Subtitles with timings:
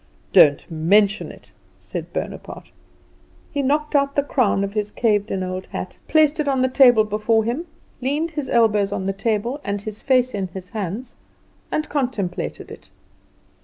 [0.33, 2.71] "Don't mention it," said Bonaparte.
[3.51, 6.69] He knocked out the crown of his caved in old hat, placed it on the
[6.69, 7.67] table before him,
[8.01, 11.17] leaned his elbows on the table and his face in his hands,
[11.71, 12.89] and contemplated it.